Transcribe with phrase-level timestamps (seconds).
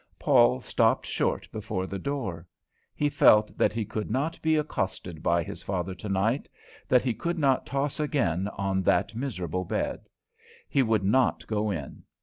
[0.17, 2.47] Paul stopped short before the door.
[2.95, 6.49] He felt that he could not be accosted by his father tonight;
[6.87, 10.09] that he could not toss again on that miserable bed.
[10.67, 12.01] He would not go in.